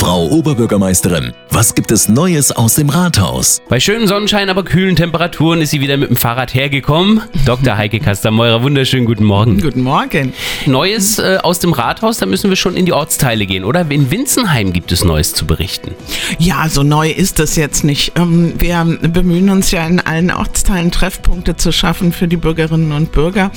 Frau 0.00 0.28
Oberbürgermeisterin, 0.28 1.34
was 1.50 1.74
gibt 1.74 1.92
es 1.92 2.08
Neues 2.08 2.52
aus 2.52 2.76
dem 2.76 2.88
Rathaus? 2.88 3.60
Bei 3.68 3.78
schönem 3.80 4.06
Sonnenschein, 4.06 4.48
aber 4.48 4.64
kühlen 4.64 4.96
Temperaturen 4.96 5.60
ist 5.60 5.72
sie 5.72 5.82
wieder 5.82 5.98
mit 5.98 6.08
dem 6.08 6.16
Fahrrad 6.16 6.54
hergekommen. 6.54 7.20
Dr. 7.44 7.76
Heike 7.76 8.00
Kastermeurer, 8.00 8.62
wunderschönen 8.62 9.04
guten 9.04 9.24
Morgen. 9.24 9.60
Guten 9.60 9.82
Morgen. 9.82 10.32
Neues 10.64 11.18
äh, 11.18 11.36
aus 11.42 11.58
dem 11.58 11.74
Rathaus, 11.74 12.16
da 12.16 12.24
müssen 12.24 12.48
wir 12.48 12.56
schon 12.56 12.76
in 12.76 12.86
die 12.86 12.94
Ortsteile 12.94 13.44
gehen, 13.44 13.62
oder? 13.62 13.90
In 13.90 14.10
Winzenheim 14.10 14.72
gibt 14.72 14.90
es 14.90 15.04
Neues 15.04 15.34
zu 15.34 15.44
berichten. 15.46 15.94
Ja, 16.38 16.70
so 16.70 16.82
neu 16.82 17.10
ist 17.10 17.38
das 17.38 17.56
jetzt 17.56 17.84
nicht. 17.84 18.12
Ähm, 18.16 18.54
wir 18.58 18.82
bemühen 19.02 19.50
uns 19.50 19.70
ja 19.70 19.86
in 19.86 20.00
allen 20.00 20.30
Ortsteilen 20.30 20.92
Treffpunkte 20.92 21.58
zu 21.58 21.72
schaffen 21.72 22.14
für 22.14 22.26
die 22.26 22.38
Bürgerinnen 22.38 22.92
und 22.92 23.12
Bürger. 23.12 23.50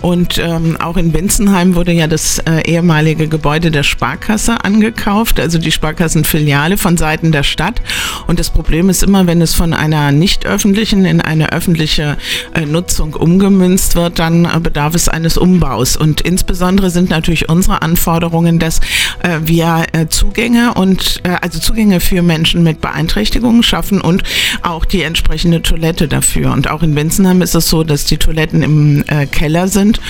Und 0.00 0.38
ähm, 0.38 0.76
auch 0.80 0.96
in 0.96 1.12
Winzenheim 1.12 1.74
wurde 1.74 1.90
ja 1.90 2.06
das 2.06 2.38
äh, 2.38 2.60
ehemalige 2.70 3.26
Gebäude 3.26 3.72
der 3.72 3.82
Sparkasse 3.82 4.64
angekauft, 4.64 5.40
also 5.40 5.58
die 5.58 5.72
Sparkassenfiliale 5.88 6.76
von 6.76 6.98
Seiten 6.98 7.32
der 7.32 7.42
Stadt. 7.42 7.80
Und 8.26 8.38
das 8.38 8.50
Problem 8.50 8.90
ist 8.90 9.02
immer, 9.02 9.26
wenn 9.26 9.40
es 9.40 9.54
von 9.54 9.72
einer 9.72 10.12
nicht 10.12 10.44
öffentlichen 10.44 11.06
in 11.06 11.22
eine 11.22 11.52
öffentliche 11.52 12.18
äh, 12.52 12.66
Nutzung 12.66 13.14
umgemünzt 13.14 13.96
wird, 13.96 14.18
dann 14.18 14.44
äh, 14.44 14.60
bedarf 14.60 14.94
es 14.94 15.08
eines 15.08 15.38
Umbaus. 15.38 15.96
Und 15.96 16.20
insbesondere 16.20 16.90
sind 16.90 17.08
natürlich 17.08 17.48
unsere 17.48 17.80
Anforderungen, 17.80 18.58
dass 18.58 18.80
äh, 19.22 19.38
wir 19.42 19.86
Zugänge 20.10 20.74
und 20.74 21.22
also 21.40 21.58
Zugänge 21.58 22.00
für 22.00 22.22
Menschen 22.22 22.62
mit 22.62 22.80
Beeinträchtigungen 22.80 23.62
schaffen 23.62 24.00
und 24.00 24.22
auch 24.62 24.84
die 24.84 25.02
entsprechende 25.02 25.62
Toilette 25.62 26.08
dafür. 26.08 26.52
Und 26.52 26.68
auch 26.68 26.82
in 26.82 26.94
Winzenheim 26.94 27.40
ist 27.42 27.54
es 27.54 27.68
so, 27.68 27.84
dass 27.84 28.04
die 28.04 28.18
Toiletten 28.18 28.62
im 28.62 29.04
Keller 29.30 29.68
sind 29.68 30.00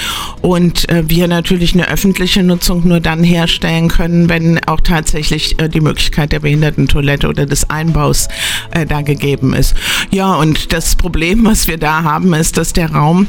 und 0.41 0.87
wir 0.89 1.29
natürlich 1.29 1.75
eine 1.75 1.89
öffentliche 1.89 2.43
Nutzung 2.43 2.87
nur 2.89 3.01
dann 3.01 3.23
herstellen 3.23 3.89
können, 3.89 4.29
wenn 4.29 4.61
auch 4.67 4.81
tatsächlich 4.81 5.57
die 5.69 5.81
Möglichkeit 5.81 6.33
der 6.33 6.41
Behindertentoilette 6.41 7.29
oder 7.29 7.47
des 7.47 7.69
Einbaus 7.71 8.29
äh, 8.71 8.87
da 8.87 9.03
gegeben 9.03 9.55
ist. 9.55 9.75
Ja, 10.11 10.35
und 10.35 10.73
das 10.73 10.97
Problem, 10.97 11.45
was 11.45 11.69
wir 11.69 11.79
da 11.79 12.03
haben, 12.03 12.35
ist, 12.35 12.57
dass 12.57 12.73
der 12.73 12.93
Raum 12.93 13.29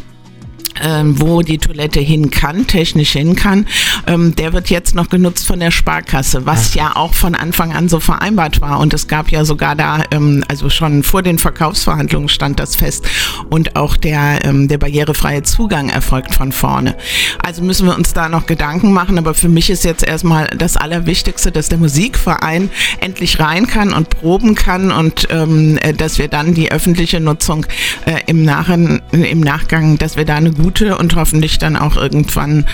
wo 1.16 1.42
die 1.42 1.58
Toilette 1.58 2.00
hin 2.00 2.30
kann, 2.30 2.68
technisch 2.68 3.12
hin 3.12 3.36
kann, 3.36 3.66
ähm, 4.08 4.36
der 4.36 4.54
wird 4.54 4.70
jetzt 4.70 4.96
noch 4.96 5.10
genutzt 5.10 5.48
von 5.48 5.60
der 5.60 5.72
Sparkasse, 5.72 6.46
was 6.46 6.74
ja 6.74 6.96
auch 6.96 7.14
von 7.14 7.36
Anfang 7.36 7.74
an 7.74 7.90
so 7.90 8.00
vereinbart 8.00 8.62
war. 8.62 8.80
Und 8.80 8.94
es 8.94 9.08
gab 9.08 9.32
ja 9.32 9.46
sogar 9.46 9.76
da, 9.76 10.04
ähm, 10.12 10.44
also 10.48 10.70
schon 10.70 11.04
vor 11.04 11.22
den 11.22 11.38
Verkaufsverhandlungen 11.38 12.30
stand 12.30 12.60
das 12.60 12.76
fest 12.76 13.06
und 13.50 13.76
auch 13.76 13.98
der, 13.98 14.46
ähm, 14.46 14.68
der 14.68 14.78
barrierefreie 14.78 15.44
Zugang 15.44 15.90
erfolgt 15.90 16.34
von 16.34 16.52
vorne. 16.52 16.96
Also 17.44 17.62
müssen 17.64 17.88
wir 17.88 17.96
uns 17.96 18.14
da 18.14 18.30
noch 18.30 18.46
Gedanken 18.46 18.94
machen, 18.94 19.18
aber 19.18 19.34
für 19.34 19.50
mich 19.50 19.70
ist 19.70 19.84
jetzt 19.84 20.04
erstmal 20.04 20.48
das 20.58 20.78
Allerwichtigste, 20.78 21.52
dass 21.52 21.70
der 21.70 21.78
Musikverein 21.78 22.70
endlich 23.00 23.40
rein 23.40 23.68
kann 23.68 23.94
und 23.94 24.10
proben 24.10 24.56
kann 24.56 24.92
und 24.92 25.28
ähm, 25.32 25.78
äh, 25.82 25.94
dass 25.94 26.18
wir 26.18 26.28
dann 26.28 26.54
die 26.54 26.72
öffentliche 26.72 27.20
Nutzung 27.20 27.66
äh, 28.06 28.22
im, 28.28 28.44
Nachhinein, 28.44 29.02
im 29.12 29.40
Nachgang, 29.40 29.98
dass 29.98 30.16
wir 30.16 30.26
da 30.26 30.36
eine 30.36 30.52
gute 30.52 30.69
und 30.80 31.16
hoffentlich 31.16 31.58
dann 31.58 31.76
auch 31.76 31.98
irgendwann 31.98 32.66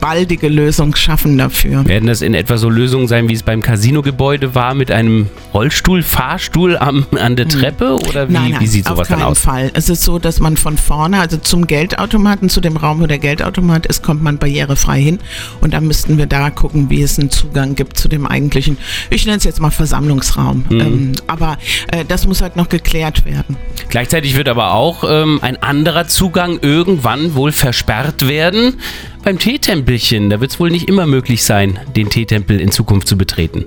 baldige 0.00 0.48
Lösung 0.48 0.94
schaffen 0.96 1.38
dafür. 1.38 1.86
Werden 1.86 2.06
das 2.06 2.22
in 2.22 2.34
etwa 2.34 2.58
so 2.58 2.68
Lösungen 2.68 3.08
sein, 3.08 3.28
wie 3.28 3.34
es 3.34 3.42
beim 3.42 3.62
Casino-Gebäude 3.62 4.54
war, 4.54 4.74
mit 4.74 4.90
einem 4.90 5.28
Rollstuhl, 5.54 6.02
Fahrstuhl 6.02 6.76
am, 6.76 7.06
an 7.18 7.36
der 7.36 7.48
Treppe? 7.48 7.98
Oder 8.08 8.28
wie, 8.28 8.32
nein, 8.32 8.50
nein, 8.52 8.60
wie 8.60 8.66
sieht 8.66 8.86
sowas 8.86 9.00
auf 9.00 9.08
keinen 9.08 9.20
dann 9.20 9.28
aus? 9.28 9.38
Fall. 9.38 9.70
Es 9.74 9.88
ist 9.88 10.02
so, 10.02 10.18
dass 10.18 10.40
man 10.40 10.56
von 10.56 10.76
vorne, 10.76 11.20
also 11.20 11.36
zum 11.36 11.66
Geldautomaten, 11.66 12.48
zu 12.48 12.60
dem 12.60 12.76
Raum, 12.76 13.00
wo 13.00 13.06
der 13.06 13.18
Geldautomat 13.18 13.86
ist, 13.86 14.02
kommt 14.02 14.22
man 14.22 14.38
barrierefrei 14.38 15.00
hin. 15.00 15.18
Und 15.60 15.72
dann 15.72 15.86
müssten 15.86 16.18
wir 16.18 16.26
da 16.26 16.50
gucken, 16.50 16.90
wie 16.90 17.02
es 17.02 17.18
einen 17.18 17.30
Zugang 17.30 17.74
gibt 17.74 17.96
zu 17.96 18.08
dem 18.08 18.26
eigentlichen, 18.26 18.76
ich 19.10 19.24
nenne 19.24 19.38
es 19.38 19.44
jetzt 19.44 19.60
mal 19.60 19.70
Versammlungsraum. 19.70 20.64
Mhm. 20.68 20.80
Ähm, 20.80 21.12
aber 21.26 21.58
äh, 21.88 22.04
das 22.04 22.26
muss 22.26 22.42
halt 22.42 22.56
noch 22.56 22.68
geklärt 22.68 23.24
werden. 23.24 23.56
Gleichzeitig 23.88 24.36
wird 24.36 24.48
aber 24.48 24.72
auch 24.72 25.04
ähm, 25.08 25.38
ein 25.42 25.62
anderer 25.62 26.08
Zugang 26.08 26.58
irgendwann 26.60 27.35
wohl 27.36 27.52
versperrt 27.52 28.26
werden. 28.26 28.74
Beim 29.22 29.38
Teetempelchen, 29.38 30.30
da 30.30 30.40
wird 30.40 30.50
es 30.52 30.60
wohl 30.60 30.70
nicht 30.70 30.88
immer 30.88 31.06
möglich 31.06 31.44
sein, 31.44 31.78
den 31.94 32.10
Teetempel 32.10 32.60
in 32.60 32.70
Zukunft 32.70 33.06
zu 33.06 33.16
betreten. 33.16 33.64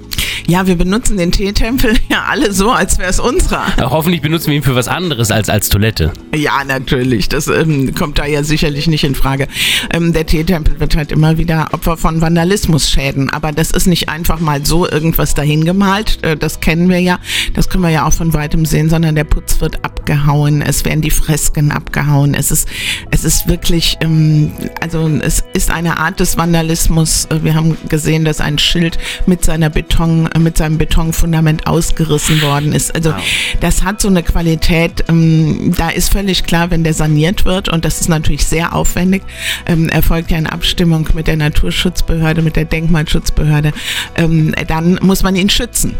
Ja, 0.50 0.66
wir 0.66 0.76
benutzen 0.76 1.16
den 1.18 1.32
Teetempel 1.32 1.94
ja 2.10 2.24
alle 2.28 2.52
so, 2.52 2.72
als 2.72 2.98
wäre 2.98 3.12
es 3.12 3.20
unserer. 3.20 3.68
Äh, 3.78 3.84
hoffentlich 3.84 4.24
benutzen 4.24 4.48
wir 4.48 4.56
ihn 4.56 4.64
für 4.64 4.74
was 4.74 4.88
anderes 4.88 5.30
als 5.30 5.48
als 5.48 5.70
Toilette. 5.70 6.12
Ja, 6.34 6.64
natürlich. 6.66 7.30
Das 7.30 7.48
ähm, 7.48 7.94
kommt 7.94 8.18
da 8.18 8.26
ja 8.26 8.42
sicherlich 8.44 8.88
nicht 8.88 9.04
in 9.04 9.14
Frage. 9.14 9.48
Ähm, 9.94 10.12
der 10.12 10.26
Teetempel 10.26 10.80
wird 10.80 10.96
halt 10.96 11.12
immer 11.12 11.38
wieder 11.38 11.68
Opfer 11.72 11.98
von 11.98 12.20
Vandalismusschäden. 12.20 13.30
Aber 13.30 13.52
das 13.52 13.70
ist 13.70 13.86
nicht 13.86 14.10
einfach 14.10 14.40
mal 14.40 14.66
so 14.66 14.90
irgendwas 14.90 15.36
dahin 15.36 15.66
gemalt. 15.66 16.18
Äh, 16.24 16.36
das 16.36 16.62
kennen 16.62 16.90
wir 16.90 17.00
ja. 17.00 17.20
Das 17.54 17.70
können 17.70 17.84
wir 17.84 17.92
ja 17.92 18.08
auch 18.08 18.14
von 18.14 18.34
weitem 18.34 18.66
sehen, 18.66 18.90
sondern 18.90 19.14
der 19.14 19.26
Putz 19.26 19.62
wird 19.62 19.86
abgehauen. 19.86 20.64
Es 20.64 20.84
werden 20.84 21.02
die 21.02 21.12
Fresken 21.12 21.72
abgehauen. 21.72 22.34
Es 22.34 22.50
ist, 22.50 22.68
es 23.12 23.24
ist 23.24 23.48
wirklich, 23.48 23.98
ähm, 24.02 24.52
also 24.82 25.08
es 25.22 25.44
ist 25.54 25.70
eine 25.70 26.00
Art 26.00 26.20
des 26.20 26.38
Vandalismus. 26.38 27.26
Äh, 27.26 27.44
Wir 27.44 27.54
haben 27.54 27.78
gesehen, 27.88 28.26
dass 28.26 28.42
ein 28.42 28.58
Schild 28.58 28.98
mit 29.28 29.46
seiner 29.46 29.70
Beton, 29.70 30.28
mit 30.40 30.58
seinem 30.58 30.78
Betonfundament 30.78 31.68
ausgerissen 31.68 32.42
worden 32.42 32.74
ist. 32.74 32.94
Also 32.96 33.14
das 33.60 33.84
hat 33.84 34.02
so 34.02 34.08
eine 34.08 34.24
Qualität, 34.24 35.06
ähm, 35.08 35.74
da 35.78 35.90
ist 35.90 36.12
völlig 36.12 36.44
klar, 36.44 36.72
wenn 36.72 36.84
der 36.84 36.94
saniert 36.94 37.46
wird, 37.46 37.70
und 37.70 37.86
das 37.86 38.02
ist 38.02 38.10
natürlich 38.10 38.46
sehr 38.46 38.74
aufwendig, 38.74 39.24
ähm, 39.66 39.90
erfolgt 39.90 40.32
ja 40.32 40.38
in 40.38 40.48
Abstimmung 40.48 41.08
mit 41.14 41.28
der 41.28 41.38
Naturschutzbehörde, 41.38 42.42
mit 42.42 42.56
der 42.56 42.66
Denkmalschutzbehörde, 42.66 43.74
ähm, 44.16 44.54
dann 44.68 45.00
muss 45.02 45.24
man 45.24 45.36
ihn 45.36 45.50
schützen. 45.50 45.96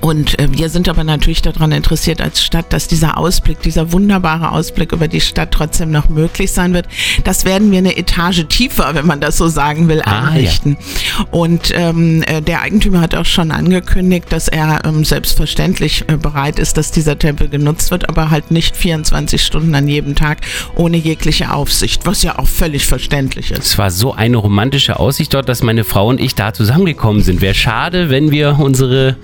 Und 0.00 0.38
äh, 0.38 0.48
wir 0.50 0.68
sind 0.68 0.88
aber 0.88 1.04
natürlich 1.04 1.42
daran 1.42 1.72
interessiert 1.72 2.20
als 2.20 2.42
Stadt, 2.42 2.72
dass 2.72 2.88
dieser 2.88 3.18
Ausblick, 3.18 3.60
dieser 3.62 3.92
wunderbare 3.92 4.52
Ausblick 4.52 4.92
über 4.92 5.08
die 5.08 5.20
Stadt 5.20 5.50
trotzdem 5.50 5.90
noch 5.90 6.08
möglich 6.08 6.52
sein 6.52 6.72
wird. 6.74 6.86
Das 7.24 7.44
werden 7.44 7.70
wir 7.70 7.78
eine 7.78 7.96
Etage 7.96 8.46
tiefer, 8.48 8.94
wenn 8.94 9.06
man 9.06 9.20
das 9.20 9.36
so 9.36 9.48
sagen 9.48 9.88
will, 9.88 10.02
Ah, 10.04 10.28
einrichten. 10.28 10.76
Und 11.30 11.72
ähm, 11.74 12.22
äh, 12.26 12.40
der 12.40 12.62
Eigentümer 12.62 13.00
hat 13.00 13.14
auch 13.14 13.24
schon 13.26 13.50
angekündigt, 13.50 14.26
dass 14.30 14.48
er 14.48 14.84
ähm, 14.84 15.04
selbstverständlich 15.04 16.04
äh, 16.08 16.16
bereit 16.16 16.58
ist, 16.58 16.76
dass 16.76 16.90
dieser 16.90 17.18
Tempel 17.18 17.48
genutzt 17.48 17.90
wird, 17.90 18.08
aber 18.08 18.30
halt 18.30 18.50
nicht 18.50 18.76
24 18.76 19.42
Stunden 19.42 19.74
an 19.74 19.88
jedem 19.88 20.14
Tag 20.14 20.38
ohne 20.74 20.96
jegliche 20.96 21.52
Aufsicht, 21.52 22.06
was 22.06 22.22
ja 22.22 22.38
auch 22.38 22.48
völlig 22.48 22.86
verständlich 22.86 23.50
ist. 23.50 23.58
Es 23.58 23.78
war 23.78 23.90
so 23.90 24.14
eine 24.14 24.36
romantische 24.36 24.98
Aussicht 24.98 25.34
dort, 25.34 25.48
dass 25.48 25.62
meine 25.62 25.84
Frau 25.84 26.08
und 26.08 26.20
ich 26.20 26.34
da 26.34 26.52
zusammengekommen 26.52 27.22
sind. 27.22 27.40
Wäre 27.40 27.54
schade, 27.54 28.10
wenn 28.10 28.30
wir 28.30 28.58
unsere 28.58 29.16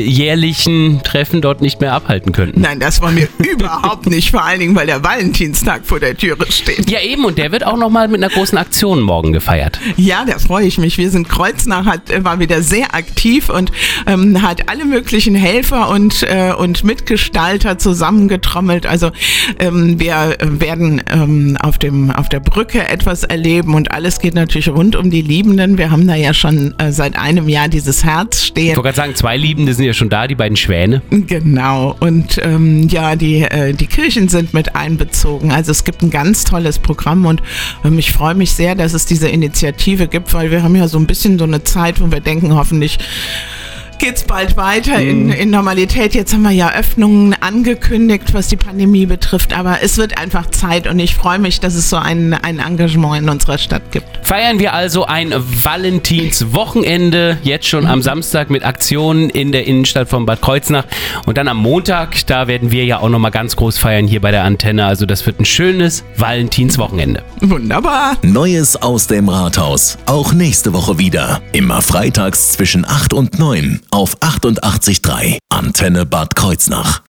jährlichen 0.00 1.02
Treffen 1.02 1.40
dort 1.40 1.60
nicht 1.60 1.80
mehr 1.80 1.92
abhalten 1.92 2.32
könnten. 2.32 2.60
Nein, 2.60 2.80
das 2.80 3.00
war 3.00 3.10
mir 3.12 3.28
überhaupt 3.38 4.06
nicht, 4.06 4.30
vor 4.30 4.44
allen 4.44 4.60
Dingen, 4.60 4.74
weil 4.74 4.86
der 4.86 5.02
Valentinstag 5.04 5.86
vor 5.86 6.00
der 6.00 6.16
Türe 6.16 6.50
steht. 6.50 6.90
Ja, 6.90 7.00
eben, 7.00 7.24
und 7.24 7.38
der 7.38 7.52
wird 7.52 7.64
auch 7.66 7.76
nochmal 7.76 8.08
mit 8.08 8.22
einer 8.22 8.32
großen 8.32 8.56
Aktion 8.58 9.00
morgen 9.00 9.32
gefeiert. 9.32 9.78
Ja, 9.96 10.24
da 10.26 10.38
freue 10.38 10.66
ich 10.66 10.78
mich. 10.78 10.98
Wir 10.98 11.10
sind 11.10 11.28
Kreuznach, 11.28 11.86
hat, 11.86 12.10
äh, 12.10 12.24
war 12.24 12.38
wieder 12.38 12.62
sehr 12.62 12.94
aktiv 12.94 13.48
und 13.48 13.72
ähm, 14.06 14.42
hat 14.42 14.68
alle 14.68 14.84
möglichen 14.84 15.34
Helfer 15.34 15.88
und, 15.90 16.22
äh, 16.22 16.52
und 16.56 16.84
Mitgestalter 16.84 17.78
zusammengetrommelt. 17.78 18.86
Also 18.86 19.10
ähm, 19.58 19.98
wir 20.00 20.36
äh, 20.38 20.60
werden 20.60 21.02
ähm, 21.10 21.56
auf, 21.60 21.78
dem, 21.78 22.10
auf 22.10 22.28
der 22.28 22.40
Brücke 22.40 22.86
etwas 22.88 23.24
erleben 23.24 23.74
und 23.74 23.92
alles 23.92 24.18
geht 24.20 24.34
natürlich 24.34 24.68
rund 24.68 24.96
um 24.96 25.10
die 25.10 25.22
Liebenden. 25.22 25.78
Wir 25.78 25.90
haben 25.90 26.06
da 26.06 26.14
ja 26.14 26.34
schon 26.34 26.74
äh, 26.78 26.92
seit 26.92 27.16
einem 27.16 27.48
Jahr 27.48 27.68
dieses 27.68 28.04
Herz 28.04 28.40
Ich 28.40 28.46
stehen. 28.48 28.68
wollte 28.76 28.82
gerade 28.82 28.96
sagen, 28.96 29.14
zwei 29.14 29.36
Liebende 29.36 29.74
sind 29.82 29.88
ja 29.88 29.94
schon 29.94 30.10
da, 30.10 30.28
die 30.28 30.36
beiden 30.36 30.56
Schwäne. 30.56 31.02
Genau. 31.10 31.96
Und 31.98 32.38
ähm, 32.42 32.88
ja, 32.88 33.16
die, 33.16 33.42
äh, 33.42 33.72
die 33.72 33.86
Kirchen 33.86 34.28
sind 34.28 34.54
mit 34.54 34.76
einbezogen. 34.76 35.50
Also 35.50 35.72
es 35.72 35.82
gibt 35.82 36.02
ein 36.02 36.10
ganz 36.10 36.44
tolles 36.44 36.78
Programm 36.78 37.26
und 37.26 37.42
ähm, 37.84 37.98
ich 37.98 38.12
freue 38.12 38.34
mich 38.34 38.52
sehr, 38.52 38.76
dass 38.76 38.92
es 38.92 39.06
diese 39.06 39.28
Initiative 39.28 40.06
gibt, 40.06 40.32
weil 40.34 40.52
wir 40.52 40.62
haben 40.62 40.76
ja 40.76 40.86
so 40.86 40.98
ein 40.98 41.06
bisschen 41.06 41.36
so 41.36 41.44
eine 41.44 41.64
Zeit, 41.64 42.00
wo 42.00 42.12
wir 42.12 42.20
denken, 42.20 42.54
hoffentlich 42.54 42.98
geht's 44.02 44.24
bald 44.24 44.56
weiter 44.56 45.00
in, 45.00 45.30
in 45.30 45.50
Normalität. 45.50 46.12
Jetzt 46.12 46.32
haben 46.32 46.42
wir 46.42 46.50
ja 46.50 46.74
Öffnungen 46.74 47.36
angekündigt, 47.40 48.34
was 48.34 48.48
die 48.48 48.56
Pandemie 48.56 49.06
betrifft, 49.06 49.56
aber 49.56 49.80
es 49.80 49.96
wird 49.96 50.18
einfach 50.18 50.50
Zeit 50.50 50.88
und 50.88 50.98
ich 50.98 51.14
freue 51.14 51.38
mich, 51.38 51.60
dass 51.60 51.76
es 51.76 51.88
so 51.88 51.98
ein, 51.98 52.34
ein 52.34 52.58
Engagement 52.58 53.22
in 53.22 53.28
unserer 53.28 53.58
Stadt 53.58 53.92
gibt. 53.92 54.26
Feiern 54.26 54.58
wir 54.58 54.72
also 54.72 55.04
ein 55.04 55.32
Valentinswochenende, 55.32 57.38
jetzt 57.44 57.68
schon 57.68 57.86
am 57.86 58.02
Samstag 58.02 58.50
mit 58.50 58.64
Aktionen 58.64 59.30
in 59.30 59.52
der 59.52 59.68
Innenstadt 59.68 60.08
von 60.08 60.26
Bad 60.26 60.42
Kreuznach. 60.42 60.84
Und 61.26 61.38
dann 61.38 61.46
am 61.46 61.58
Montag, 61.58 62.26
da 62.26 62.48
werden 62.48 62.72
wir 62.72 62.84
ja 62.84 62.98
auch 62.98 63.08
nochmal 63.08 63.30
ganz 63.30 63.54
groß 63.54 63.78
feiern 63.78 64.08
hier 64.08 64.20
bei 64.20 64.32
der 64.32 64.42
Antenne. 64.42 64.84
Also 64.84 65.06
das 65.06 65.24
wird 65.26 65.38
ein 65.38 65.44
schönes 65.44 66.02
Valentinswochenende. 66.16 67.22
Wunderbar. 67.40 68.16
Neues 68.22 68.74
aus 68.74 69.06
dem 69.06 69.28
Rathaus. 69.28 69.96
Auch 70.06 70.32
nächste 70.32 70.72
Woche 70.72 70.98
wieder. 70.98 71.40
Immer 71.52 71.82
freitags 71.82 72.50
zwischen 72.50 72.84
8 72.84 73.12
und 73.12 73.38
9 73.38 73.78
auf 73.92 74.16
88.3 74.20 75.38
Antenne 75.50 76.06
Bad 76.06 76.34
Kreuznach. 76.34 77.02